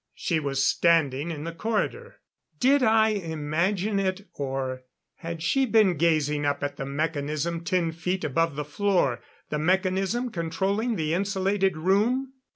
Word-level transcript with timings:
She 0.15 0.39
was 0.39 0.65
standing 0.65 1.29
in 1.29 1.43
the 1.43 1.51
corridor. 1.51 2.15
Did 2.59 2.81
I 2.81 3.09
imagine 3.09 3.99
it, 3.99 4.27
or 4.33 4.81
had 5.17 5.43
she 5.43 5.67
been 5.67 5.95
gazing 5.95 6.43
up 6.43 6.63
at 6.63 6.77
the 6.77 6.87
mechanism 6.87 7.63
ten 7.63 7.91
feet 7.91 8.23
above 8.23 8.55
the 8.55 8.65
floor 8.65 9.21
the 9.51 9.59
mechanism 9.59 10.31
controlling 10.31 10.95
the 10.95 11.13
insulated 11.13 11.77
room? 11.77 12.33